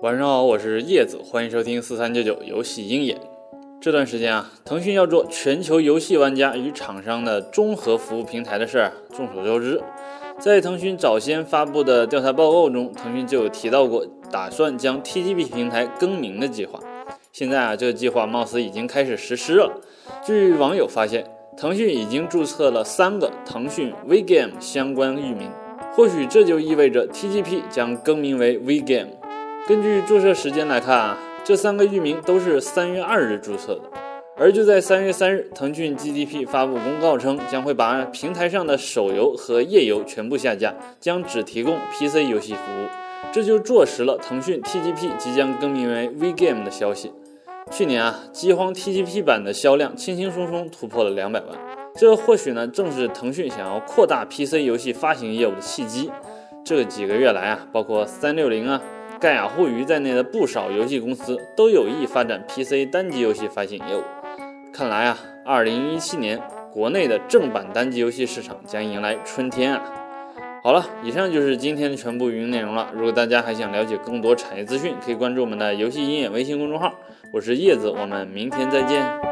[0.00, 3.18] 晚上好，我是叶子，欢迎收听四三九九游戏鹰眼。
[3.80, 9.82] 这段时间啊，腾讯要做全球游戏玩家与厂商的综合服务平台的事儿众所周知。
[10.38, 16.78] 在腾讯早先发布的调查报告中，腾讯就有提到过打算将 TGP 平台更名的计划。
[17.32, 19.80] 现在啊，这个计划貌似已经开始实施了。
[20.24, 21.26] 据网友发现，
[21.56, 25.50] 腾讯已经注册了三个腾讯 VGame 相关域名，
[25.92, 29.08] 或许这就意味着 TGP 将更名为 VGame。
[29.68, 33.82] 根据注册时间来看啊，这三个域名都是三月二日注册的。
[34.34, 42.86] 而就在三月三日，腾讯 GDP 发布公告称，将会把平台上的手游和页游全部下架，将只提供 PC 游戏服务。
[43.30, 47.12] 这就坐实了腾讯 TGP 即将更名为 VGame 的消息。
[47.70, 51.48] 去年啊，饥荒 TGP 版的销量轻轻松松突破了两百万，
[51.94, 56.10] 这或许呢正是腾讯想要扩大 PC 游戏发行业务的契机。
[56.64, 58.80] 这几个月来啊，包括三六零啊。
[59.20, 64.02] 盖亚互娱在内的不少游戏公司都有意发展 PC 单机游戏发行业务。
[64.72, 66.40] 看来啊，二零一七年
[66.72, 69.82] 国内的正版单机游戏市场将迎来春天啊！
[70.62, 72.90] 好了，以上就是今天的全部语音内容了。
[72.94, 76.94] 如果大家还想了解更多产业资讯，可以关注我们的游戏鹰眼微信公众号。
[77.32, 79.27] 我是叶子，我们明天再见。